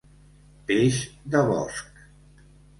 [0.71, 0.97] Peix
[1.37, 2.05] de bosc.